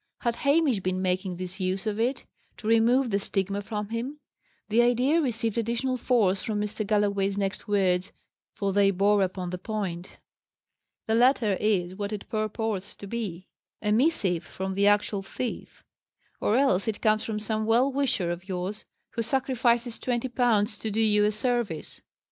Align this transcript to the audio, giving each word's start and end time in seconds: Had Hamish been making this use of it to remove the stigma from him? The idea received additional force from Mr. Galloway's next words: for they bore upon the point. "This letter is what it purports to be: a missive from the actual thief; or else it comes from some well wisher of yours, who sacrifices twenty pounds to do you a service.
Had 0.21 0.37
Hamish 0.37 0.79
been 0.79 0.99
making 0.99 1.35
this 1.35 1.59
use 1.59 1.85
of 1.85 1.99
it 1.99 2.25
to 2.57 2.65
remove 2.67 3.11
the 3.11 3.19
stigma 3.19 3.61
from 3.61 3.89
him? 3.89 4.19
The 4.67 4.81
idea 4.81 5.21
received 5.21 5.59
additional 5.59 5.95
force 5.95 6.41
from 6.41 6.59
Mr. 6.59 6.87
Galloway's 6.87 7.37
next 7.37 7.67
words: 7.67 8.11
for 8.55 8.73
they 8.73 8.89
bore 8.89 9.21
upon 9.21 9.51
the 9.51 9.59
point. 9.59 10.17
"This 11.05 11.17
letter 11.19 11.53
is 11.53 11.93
what 11.95 12.11
it 12.11 12.27
purports 12.29 12.95
to 12.95 13.05
be: 13.05 13.47
a 13.79 13.91
missive 13.91 14.43
from 14.43 14.73
the 14.73 14.87
actual 14.87 15.21
thief; 15.21 15.83
or 16.39 16.57
else 16.57 16.87
it 16.87 16.99
comes 16.99 17.23
from 17.23 17.37
some 17.37 17.67
well 17.67 17.93
wisher 17.93 18.31
of 18.31 18.49
yours, 18.49 18.85
who 19.11 19.21
sacrifices 19.21 19.99
twenty 19.99 20.29
pounds 20.29 20.79
to 20.79 20.89
do 20.89 20.99
you 20.99 21.25
a 21.25 21.31
service. 21.31 22.01